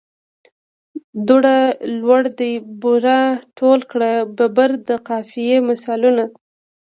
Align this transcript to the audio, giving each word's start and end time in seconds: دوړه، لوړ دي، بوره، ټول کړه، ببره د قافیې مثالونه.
دوړه، 1.27 1.57
لوړ 1.99 2.23
دي، 2.39 2.53
بوره، 2.81 3.19
ټول 3.57 3.79
کړه، 3.91 4.11
ببره 4.37 4.77
د 4.87 4.89
قافیې 5.07 5.57
مثالونه. 5.69 6.23